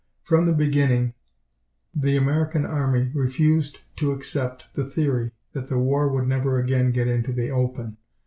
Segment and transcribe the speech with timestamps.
[0.23, 1.13] From the beginning,
[1.93, 7.07] the American Army refused to accept the theory that the war would never again get
[7.07, 7.97] into the open.